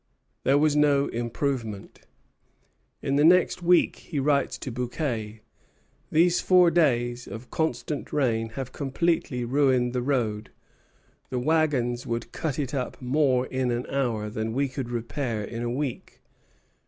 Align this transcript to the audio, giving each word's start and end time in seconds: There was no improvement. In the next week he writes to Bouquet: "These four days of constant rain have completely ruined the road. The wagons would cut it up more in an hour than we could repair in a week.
There 0.45 0.57
was 0.57 0.75
no 0.75 1.09
improvement. 1.09 2.07
In 3.03 3.17
the 3.17 3.23
next 3.23 3.61
week 3.61 3.97
he 3.97 4.19
writes 4.19 4.57
to 4.57 4.71
Bouquet: 4.71 5.41
"These 6.11 6.41
four 6.41 6.71
days 6.71 7.27
of 7.27 7.51
constant 7.51 8.11
rain 8.11 8.49
have 8.57 8.71
completely 8.71 9.45
ruined 9.45 9.93
the 9.93 10.01
road. 10.01 10.49
The 11.29 11.37
wagons 11.37 12.07
would 12.07 12.31
cut 12.31 12.57
it 12.57 12.73
up 12.73 12.99
more 12.99 13.45
in 13.45 13.69
an 13.69 13.85
hour 13.91 14.27
than 14.31 14.53
we 14.55 14.67
could 14.67 14.89
repair 14.89 15.43
in 15.43 15.61
a 15.61 15.69
week. 15.69 16.19